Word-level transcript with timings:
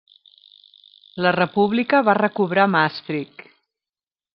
La 1.25 1.35
República 1.37 2.03
va 2.09 2.19
recobrar 2.23 2.69
Maastricht. 2.79 3.51